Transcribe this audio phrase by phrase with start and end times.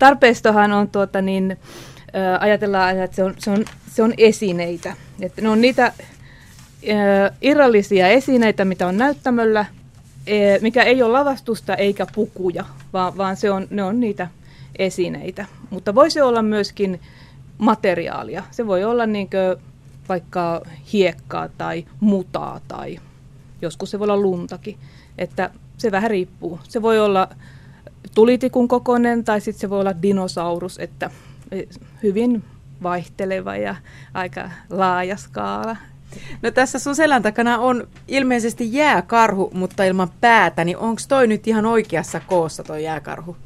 [0.00, 1.56] tarpeistohan on tuota niin,
[2.40, 4.96] ajatellaan, että se on, se on, se on esineitä.
[5.20, 5.92] Että ne on niitä
[7.42, 9.66] irrallisia esineitä, mitä on näyttämöllä,
[10.26, 14.28] e, mikä ei ole lavastusta eikä pukuja, vaan, vaan se on, ne on niitä
[14.78, 15.46] esineitä.
[15.70, 17.00] Mutta voisi olla myöskin
[17.58, 18.42] materiaalia.
[18.50, 19.28] Se voi olla niin
[20.08, 20.62] vaikka
[20.92, 22.98] hiekkaa tai mutaa tai
[23.62, 24.76] joskus se voi olla luntakin.
[25.18, 26.60] Että se vähän riippuu.
[26.68, 27.28] Se voi olla
[28.14, 31.10] tulitikun kokoinen tai sitten se voi olla dinosaurus, että
[32.02, 32.44] hyvin
[32.82, 33.76] vaihteleva ja
[34.14, 35.76] aika laaja skaala.
[36.42, 41.48] No tässä sun selän takana on ilmeisesti jääkarhu, mutta ilman päätä, niin onko toi nyt
[41.48, 43.36] ihan oikeassa koossa toi jääkarhu?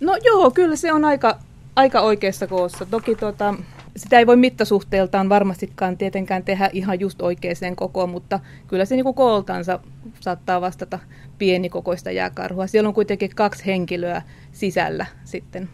[0.00, 1.38] No joo, kyllä se on aika,
[1.76, 2.86] aika oikeassa koossa.
[2.86, 3.54] Toki tota,
[3.96, 9.12] sitä ei voi mittasuhteeltaan varmastikaan tietenkään tehdä ihan just oikeaan kokoon, mutta kyllä se niinku
[9.12, 9.80] kooltansa
[10.20, 10.98] saattaa vastata
[11.38, 12.66] pienikokoista jääkarhua.
[12.66, 15.68] Siellä on kuitenkin kaksi henkilöä sisällä sitten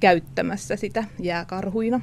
[0.00, 2.00] käyttämässä sitä jääkarhuina.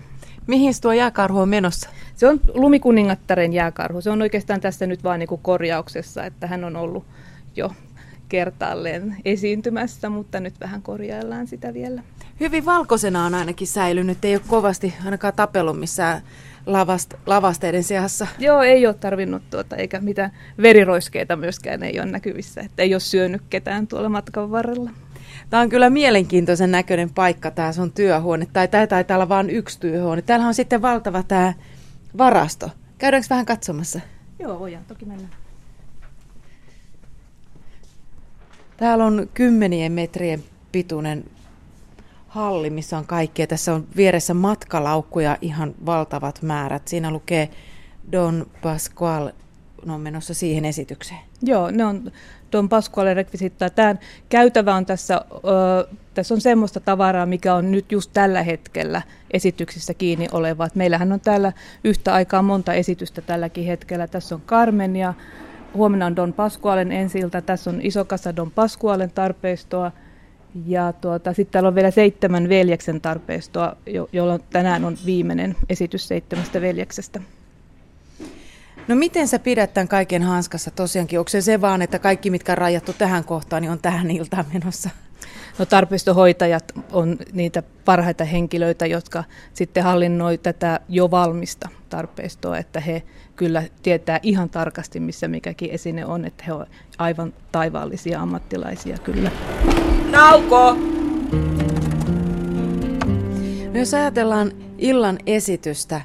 [0.48, 1.89] Mihin tuo jääkarhu on menossa?
[2.16, 4.02] Se on lumikuningattaren jääkarhu.
[4.02, 7.06] Se on oikeastaan tässä nyt vain niin korjauksessa, että hän on ollut
[7.56, 7.72] jo
[8.34, 12.03] kertaalleen esiintymässä, mutta nyt vähän korjaillaan sitä vielä.
[12.39, 16.22] Hyvin valkoisena on ainakin säilynyt, ei ole kovasti ainakaan tapellut missään
[16.66, 18.28] lavast, lavasteiden seassa.
[18.39, 23.00] Joo, ei ole tarvinnut tuota, eikä mitään veriroiskeita myöskään ei ole näkyvissä, että ei ole
[23.00, 24.89] syönyt ketään tuolla matkan varrella.
[25.50, 29.80] Tämä on kyllä mielenkiintoisen näköinen paikka, tämä sun työhuone, tai tämä taitaa olla vain yksi
[29.80, 30.22] työhuone.
[30.22, 31.54] Täällä on sitten valtava tämä
[32.17, 32.70] varasto.
[32.98, 34.00] Käydäänkö vähän katsomassa?
[34.39, 35.42] Joo, voidaan toki mennä.
[38.84, 41.23] Täällä on kymmenien metrien pituinen
[42.28, 43.48] halli, missä on kaikkea.
[43.48, 46.88] Tässä on vieressä matkalaukkuja ihan valtavat määrät.
[46.88, 47.50] Siinä lukee
[48.11, 49.31] Don Pascual,
[49.86, 51.20] no on menossa siihen esitykseen.
[51.42, 52.11] Joo, ne on
[52.52, 53.70] Don Pasquale rekvisittaa.
[53.70, 53.95] Tämä
[54.30, 59.94] käytävä on tässä, ö, tässä on semmoista tavaraa, mikä on nyt just tällä hetkellä esityksissä
[59.94, 60.67] kiinni oleva.
[60.76, 61.52] meillähän on täällä
[61.84, 64.08] yhtä aikaa monta esitystä tälläkin hetkellä.
[64.08, 65.14] Tässä on Carmen ja
[65.73, 67.42] huomenna on Don Pasqualen ensiltä.
[67.42, 69.92] Tässä on iso kasa Don Pasqualen tarpeistoa.
[70.66, 76.08] Ja tuota, sitten täällä on vielä seitsemän veljeksen tarpeistoa, jo, jolloin tänään on viimeinen esitys
[76.08, 77.20] seitsemästä veljeksestä.
[78.88, 81.20] No miten sä pidät tämän kaiken hanskassa tosiaankin?
[81.20, 84.45] Onko se se vaan, että kaikki mitkä on rajattu tähän kohtaan, niin on tähän iltaan
[84.54, 84.89] menossa?
[85.59, 93.03] No tarpeistohoitajat on niitä parhaita henkilöitä, jotka sitten hallinnoi tätä jo valmista tarpeistoa, että he
[93.36, 99.31] kyllä tietää ihan tarkasti, missä mikäkin esine on, että he ovat aivan taivaallisia ammattilaisia kyllä.
[100.11, 100.77] Nauko!
[103.73, 106.02] No jos ajatellaan illan esitystä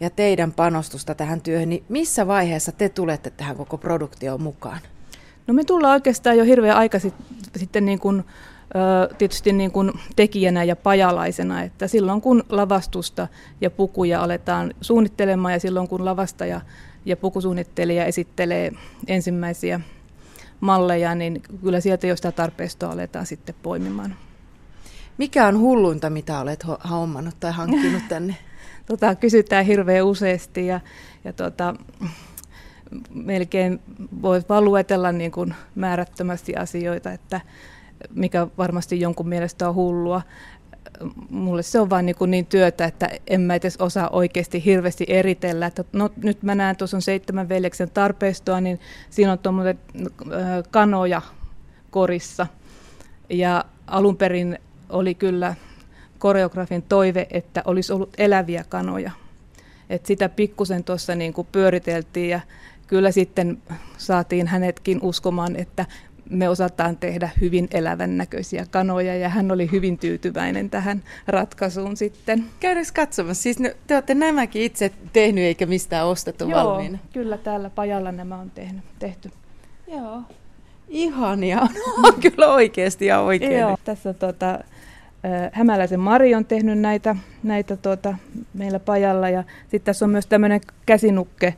[0.00, 4.78] ja teidän panostusta tähän työhön, niin missä vaiheessa te tulette tähän koko produktioon mukaan?
[5.46, 6.98] No me tullaan oikeastaan jo hirveän aika
[7.56, 8.24] sitten niin kuin
[9.18, 13.28] tietysti niin kuin tekijänä ja pajalaisena, että silloin kun lavastusta
[13.60, 16.60] ja pukuja aletaan suunnittelemaan ja silloin kun lavastaja
[17.04, 18.72] ja pukusuunnittelija esittelee
[19.06, 19.80] ensimmäisiä
[20.60, 24.16] malleja, niin kyllä sieltä jo sitä tarpeesta aletaan sitten poimimaan.
[25.18, 28.36] Mikä on hulluinta, mitä olet hommannut tai hankkinut tänne?
[28.88, 30.80] tota, kysytään hirveän useasti ja,
[31.24, 31.74] ja tota,
[33.14, 33.80] melkein
[34.22, 37.40] voi vaan luetella niin kuin määrättömästi asioita, että
[38.14, 40.22] mikä varmasti jonkun mielestä on hullua.
[41.30, 45.66] Mulle se on vain niin, niin työtä, että en mä edes osaa oikeasti hirveästi eritellä.
[45.66, 49.78] Että no, nyt mä näen, tuossa on seitsemän veljeksen tarpeistoa, niin siinä on tuommoinen
[50.70, 51.22] kanoja
[51.90, 52.46] korissa.
[53.30, 55.54] Ja alun perin oli kyllä
[56.18, 59.10] koreografin toive, että olisi ollut eläviä kanoja.
[59.90, 62.40] Et sitä pikkusen tuossa niin pyöriteltiin ja
[62.86, 63.62] kyllä sitten
[63.98, 65.86] saatiin hänetkin uskomaan, että
[66.30, 72.44] me osataan tehdä hyvin elävän näköisiä kanoja ja hän oli hyvin tyytyväinen tähän ratkaisuun sitten.
[72.60, 73.42] Käydäänkö katsomassa?
[73.42, 76.98] Siis ne, te olette nämäkin itse tehnyt eikä mistään ostettu Joo, valmiina?
[77.12, 79.30] kyllä täällä pajalla nämä on tehnyt, tehty.
[79.86, 80.22] Joo.
[80.88, 81.60] Ihania.
[82.06, 83.58] on kyllä oikeasti ja oikein.
[83.58, 84.58] Joo, tässä tota,
[85.52, 88.14] Hämäläisen Mari on tehnyt näitä, näitä tuota,
[88.54, 91.54] meillä pajalla ja sitten tässä on myös tämmöinen käsinukke,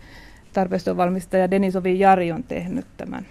[0.53, 3.27] tarpeistonvalmistaja Denisovi Jari on tehnyt tämän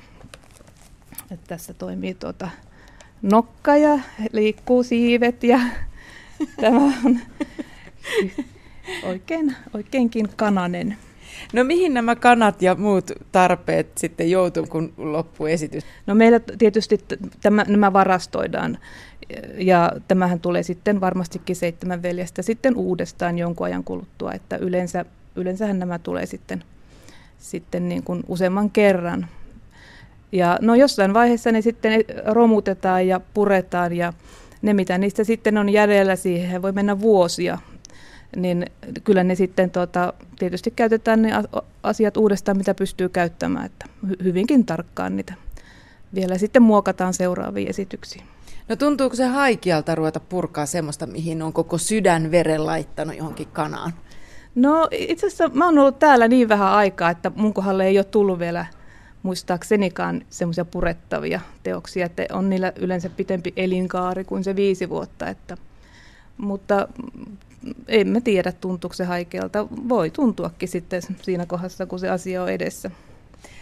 [1.31, 2.49] että tässä toimii tuota
[3.21, 3.99] nokka ja
[4.31, 5.59] liikkuu siivet ja
[6.61, 7.19] tämä on
[9.03, 10.97] oikein, oikeinkin kananen.
[11.53, 15.83] No mihin nämä kanat ja muut tarpeet sitten joutuu, kun loppuu esitys?
[16.07, 16.99] No meillä tietysti
[17.41, 18.77] tämä, nämä varastoidaan
[19.57, 25.05] ja tämähän tulee sitten varmastikin seitsemän veljestä sitten uudestaan jonkun ajan kuluttua, että yleensä,
[25.35, 26.63] yleensähän nämä tulee sitten,
[27.37, 29.27] sitten niin kuin useamman kerran
[30.31, 34.13] ja no jossain vaiheessa ne sitten romutetaan ja puretaan ja
[34.61, 37.57] ne mitä niistä sitten on jäljellä siihen, voi mennä vuosia,
[38.35, 38.65] niin
[39.03, 41.31] kyllä ne sitten tota, tietysti käytetään ne
[41.83, 43.85] asiat uudestaan, mitä pystyy käyttämään, että
[44.23, 45.33] hyvinkin tarkkaan niitä
[46.15, 48.23] vielä sitten muokataan seuraaviin esityksiin.
[48.69, 53.93] No tuntuuko se haikialta ruveta purkaa semmoista, mihin on koko sydän veren laittanut johonkin kanaan?
[54.55, 58.03] No itse asiassa mä oon ollut täällä niin vähän aikaa, että mun kohdalle ei ole
[58.03, 58.65] tullut vielä
[59.24, 65.27] muistaaksenikaan semmoisia purettavia teoksia, että on niillä yleensä pitempi elinkaari kuin se viisi vuotta.
[65.27, 65.57] Että,
[66.38, 66.88] mutta
[67.88, 69.68] en mä tiedä, tuntuuko se haikealta.
[69.89, 72.92] Voi tuntuakin sitten siinä kohdassa, kun se asia on edessä.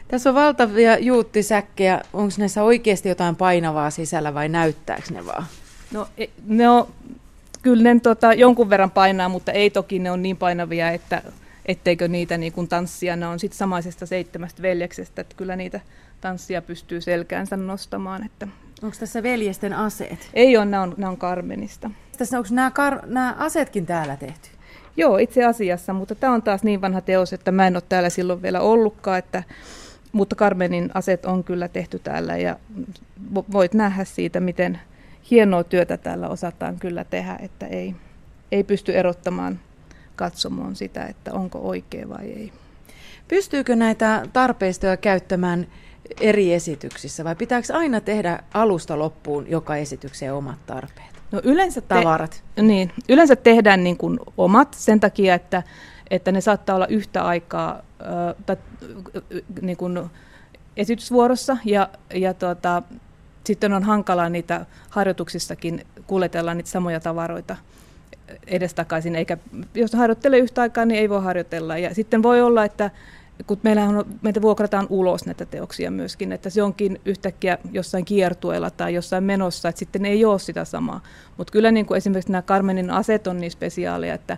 [0.08, 2.02] Tässä on valtavia juuttisäkkejä.
[2.14, 5.46] Onko näissä oikeasti jotain painavaa sisällä vai näyttääkö ne vaan?
[5.92, 6.08] No
[6.46, 6.88] ne on,
[7.62, 11.22] kyllä ne tota, jonkun verran painaa, mutta ei toki ne on niin painavia, että
[11.68, 13.16] etteikö niitä niin kuin tanssia.
[13.16, 15.80] Ne on sitten samaisesta seitsemästä veljeksestä, että kyllä niitä
[16.22, 18.26] tanssia pystyy selkäänsä nostamaan.
[18.26, 18.48] Että
[18.84, 20.30] Onko tässä veljesten aseet?
[20.34, 21.92] Ei ole, nämä on, nämä on Karmenista.
[22.18, 24.50] Tässä onko nämä, kar- nämä aseetkin täällä tehty?
[24.98, 28.10] Joo, itse asiassa, mutta tämä on taas niin vanha teos, että mä en ole täällä
[28.10, 29.44] silloin vielä ollutkaan, että
[30.12, 32.60] mutta Carmenin aset on kyllä tehty täällä ja
[33.52, 34.80] voit nähdä siitä, miten
[35.32, 37.96] hienoa työtä täällä osataan kyllä tehdä, että ei,
[38.52, 39.60] ei pysty erottamaan
[40.18, 42.54] katsomaan sitä, että onko oikea vai ei.
[43.28, 45.68] Pystyykö näitä tarpeistoja käyttämään
[46.22, 51.08] eri esityksissä vai pitääkö aina tehdä alusta loppuun joka esitykseen omat tarpeet?
[51.32, 52.44] No yleensä, te- Tavarat.
[52.62, 55.64] Niin, yleensä tehdään niin kuin omat sen takia, että,
[56.10, 57.82] että ne saattaa olla yhtä aikaa
[58.50, 58.58] äh,
[59.62, 60.00] niin kuin
[60.78, 62.84] esitysvuorossa ja, ja tuota,
[63.44, 67.56] sitten on hankalaa niitä harjoituksissakin kuljetella niitä samoja tavaroita
[68.48, 69.38] edestakaisin, eikä
[69.74, 71.78] jos harjoittelee yhtä aikaa, niin ei voi harjoitella.
[71.78, 72.92] Ja sitten voi olla, että
[73.48, 78.70] kun meillä on, meitä vuokrataan ulos näitä teoksia myöskin, että se onkin yhtäkkiä jossain kiertueella
[78.70, 81.02] tai jossain menossa, että sitten ei ole sitä samaa.
[81.38, 84.38] Mutta kyllä niin kuin esimerkiksi nämä Carmenin aset on niin spesiaaleja, että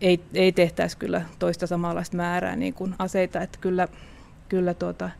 [0.00, 3.88] ei, ei tehtäisi kyllä toista samanlaista määrää niin kuin aseita, että kyllä,
[4.48, 5.10] kyllä tuota,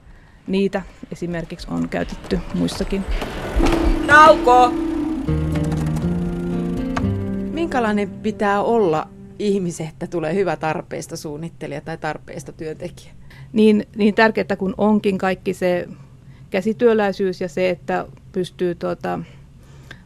[0.47, 3.05] niitä esimerkiksi on käytetty muissakin.
[4.07, 4.73] Nauko!
[7.59, 9.09] Minkälainen pitää olla
[9.39, 13.13] ihmisen, että tulee hyvä tarpeesta suunnittelija tai tarpeesta työntekijä?
[13.53, 15.89] Niin, niin tärkeää kun onkin kaikki se
[16.51, 19.21] käsityöläisyys ja se, että pystyy tuota,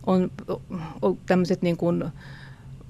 [0.07, 0.31] on,
[1.03, 2.05] on tämmöiset niin kuin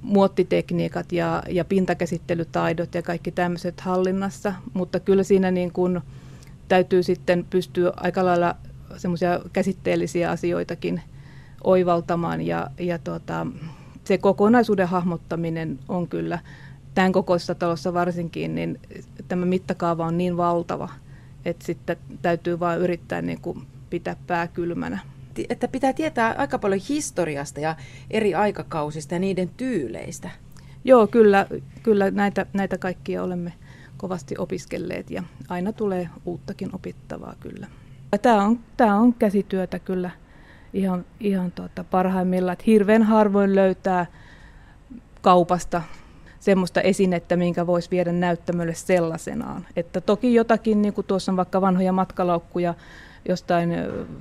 [0.02, 6.00] muottitekniikat ja, ja pintakäsittelytaidot ja kaikki tämmöiset hallinnassa, mutta kyllä siinä niin kuin
[6.68, 8.56] täytyy sitten pystyä aika lailla
[8.96, 11.02] semmoisia käsitteellisiä asioitakin
[11.64, 13.46] oivaltamaan ja, ja tuota,
[14.04, 16.38] se kokonaisuuden hahmottaminen on kyllä
[16.94, 18.80] tämän kokoisessa talossa varsinkin, niin
[19.28, 20.88] tämä mittakaava on niin valtava,
[21.44, 24.98] että sitten täytyy vain yrittää niin kuin pitää pää kylmänä.
[25.48, 27.76] Että pitää tietää aika paljon historiasta ja
[28.10, 30.30] eri aikakausista ja niiden tyyleistä.
[30.84, 31.46] Joo, kyllä,
[31.82, 33.52] kyllä näitä, näitä kaikkia olemme
[33.96, 37.66] kovasti opiskelleet ja aina tulee uuttakin opittavaa kyllä.
[38.22, 40.10] Tämä on, tämä on käsityötä kyllä
[40.74, 42.52] ihan, ihan tuota parhaimmillaan.
[42.52, 44.06] Että hirveän harvoin löytää
[45.20, 45.82] kaupasta
[46.40, 49.66] semmoista esinettä, minkä voisi viedä näyttämölle sellaisenaan.
[49.76, 52.74] Että toki jotakin, niin kuin tuossa on vaikka vanhoja matkalaukkuja,
[53.28, 53.70] jostain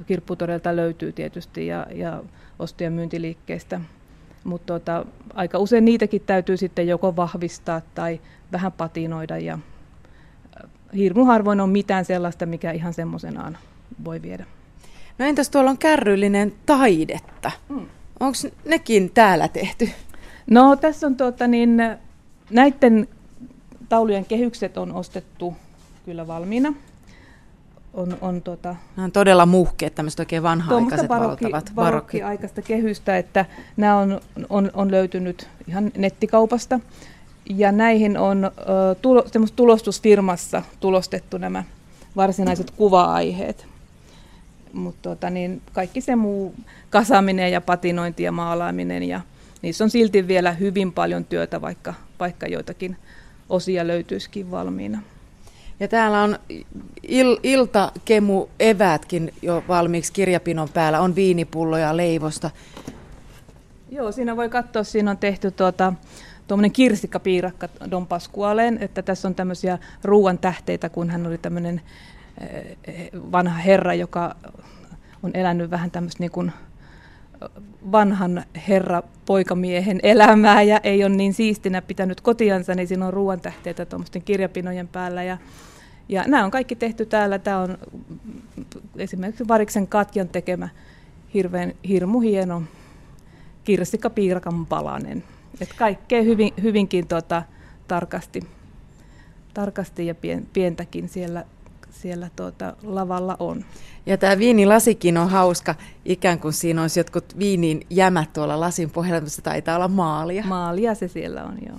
[0.05, 2.23] kirpputoreilta löytyy tietysti ja, ja
[2.59, 3.81] osto- ja myyntiliikkeistä.
[4.43, 8.21] Mutta tota, aika usein niitäkin täytyy sitten joko vahvistaa tai
[8.51, 9.59] vähän patinoida ja
[10.95, 13.57] hirmu harvoin on mitään sellaista, mikä ihan semmoisenaan
[14.05, 14.45] voi viedä.
[15.21, 17.51] No entäs tuolla on kärryllinen taidetta?
[17.69, 17.85] Hmm.
[18.19, 19.89] Onko nekin täällä tehty?
[20.47, 21.77] No tässä on tuota niin,
[22.49, 23.07] näiden
[23.89, 25.55] taulujen kehykset on ostettu
[26.05, 26.73] kyllä valmiina.
[27.93, 31.75] On, on tuota, nämä on todella muhkeet, tämmöiset oikein vanha-aikaiset barokki, valtavat.
[31.75, 33.45] Barokki-aikaista kehystä, että
[33.77, 36.79] nämä on, on, on löytynyt ihan nettikaupasta.
[37.49, 39.25] Ja näihin on uh, tulo,
[39.55, 41.63] tulostusfirmassa tulostettu nämä
[42.15, 43.70] varsinaiset kuva-aiheet
[44.73, 46.55] mutta tota, niin kaikki se muu
[46.89, 49.21] kasaaminen ja patinointi ja maalaaminen ja
[49.61, 52.97] niissä on silti vielä hyvin paljon työtä, vaikka, vaikka joitakin
[53.49, 55.01] osia löytyisikin valmiina.
[55.79, 56.39] Ja täällä on
[57.03, 61.01] il, iltakemu eväätkin jo valmiiksi kirjapinon päällä.
[61.01, 62.49] On viinipulloja leivosta.
[63.91, 65.93] Joo, siinä voi katsoa, siinä on tehty tuota,
[66.47, 71.81] tuommoinen kirsikkapiirakka Don Pasqualeen, että tässä on tämmöisiä ruuan tähteitä, kun hän oli tämmöinen
[73.31, 74.35] vanha herra, joka
[75.23, 76.51] on elänyt vähän tämmöistä niin kuin
[77.91, 83.85] vanhan herra poikamiehen elämää ja ei ole niin siistinä pitänyt kotiansa, niin siinä on ruoantähteitä
[83.85, 85.23] tuommoisten kirjapinojen päällä.
[85.23, 85.37] Ja,
[86.09, 87.39] ja nämä on kaikki tehty täällä.
[87.39, 87.77] Tämä on
[88.95, 90.69] esimerkiksi Variksen Katjan tekemä
[91.33, 92.63] hirveän hirmu hieno,
[93.63, 95.23] kirsikkapiirakan palanen.
[95.61, 97.43] Et kaikkea hyvin, hyvinkin tota,
[97.87, 98.41] tarkasti,
[99.53, 101.45] tarkasti ja pien, pientäkin siellä,
[101.91, 103.65] siellä tuota, lavalla on.
[104.05, 109.21] Ja tämä viinilasikin on hauska, ikään kuin siinä olisi jotkut viinin jämät tuolla lasin pohjalla,
[109.21, 110.43] mutta se taitaa olla maalia.
[110.47, 111.77] Maalia se siellä on, joo.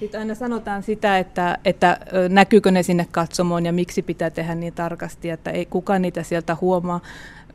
[0.00, 4.72] Sitten aina sanotaan sitä, että, että näkyykö ne sinne katsomoon ja miksi pitää tehdä niin
[4.72, 7.00] tarkasti, että ei kukaan niitä sieltä huomaa.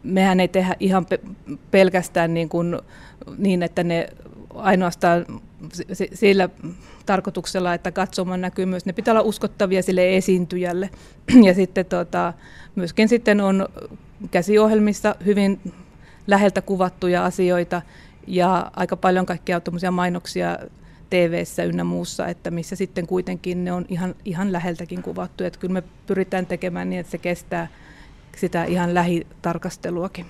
[0.03, 1.19] Mehän ei tehdä ihan pe-
[1.71, 2.79] pelkästään niin, kuin,
[3.37, 4.07] niin, että ne
[4.55, 5.25] ainoastaan
[6.13, 6.49] sillä
[7.05, 10.89] tarkoituksella, että katsomaan näkyy myös, ne pitää olla uskottavia sille esiintyjälle.
[11.47, 12.33] Ja sitten tota,
[12.75, 13.67] myöskin sitten on
[14.31, 15.73] käsiohjelmissa hyvin
[16.27, 17.81] läheltä kuvattuja asioita
[18.27, 20.57] ja aika paljon kaikkia mainoksia
[21.09, 25.43] tv ynnä muussa, että missä sitten kuitenkin ne on ihan, ihan läheltäkin kuvattu.
[25.43, 27.67] Että kyllä me pyritään tekemään niin, että se kestää
[28.37, 30.25] sitä ihan lähitarkasteluakin.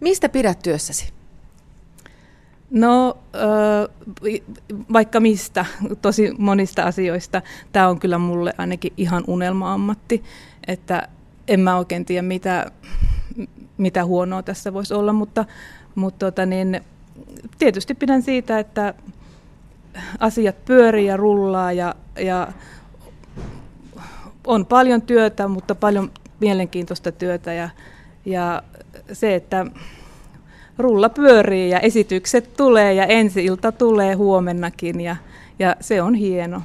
[0.00, 1.15] Mistä pidät työssäsi?
[2.70, 3.18] No
[4.92, 5.66] vaikka mistä,
[6.02, 7.42] tosi monista asioista.
[7.72, 10.24] Tämä on kyllä mulle ainakin ihan unelma-ammatti,
[10.66, 11.08] että
[11.48, 12.70] en mä oikein tiedä mitä,
[13.78, 15.44] mitä huonoa tässä voisi olla, mutta,
[15.94, 16.80] mutta tota niin,
[17.58, 18.94] tietysti pidän siitä, että
[20.18, 22.48] asiat pyörii ja rullaa ja, ja
[24.46, 27.68] on paljon työtä, mutta paljon mielenkiintoista työtä ja,
[28.24, 28.62] ja
[29.12, 29.66] se, että
[30.78, 35.16] rulla pyörii ja esitykset tulee ja ensi ilta tulee huomennakin ja,
[35.58, 36.62] ja se on hieno.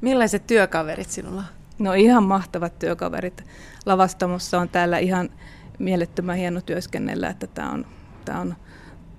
[0.00, 1.64] Millaiset työkaverit sinulla on?
[1.78, 3.44] No ihan mahtavat työkaverit.
[3.86, 5.30] Lavastamossa on täällä ihan
[5.78, 7.86] mielettömän hieno työskennellä, että tämä on,
[8.24, 8.54] tämä on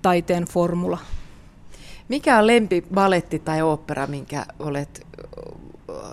[0.01, 0.97] taiteen formula.
[2.09, 5.07] Mikä on lempi baletti tai opera, minkä olet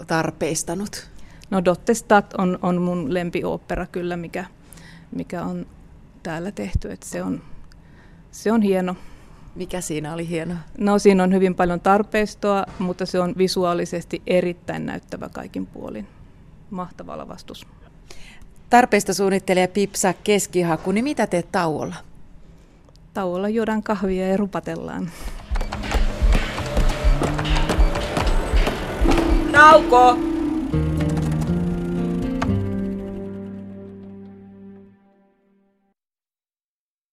[0.07, 1.11] tarpeistanut?
[1.51, 4.45] No Dottestat on, on mun lempiopera kyllä, mikä,
[5.11, 5.67] mikä on
[6.23, 6.93] täällä tehty.
[6.93, 7.43] että se, on,
[8.33, 8.97] se on hieno.
[9.55, 10.55] Mikä siinä oli hieno?
[10.79, 16.07] No siinä on hyvin paljon tarpeistoa, mutta se on visuaalisesti erittäin näyttävä kaikin puolin.
[16.71, 17.67] Mahtava lavastus.
[18.71, 21.97] Tarpeista suunnittelija Pipsa Keskihaku, niin mitä teet tauolla?
[23.15, 25.11] Tauolla juodaan kahvia ja rupatellaan.
[29.53, 30.32] Tauko!